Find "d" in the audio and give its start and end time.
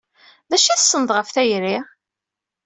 0.49-0.51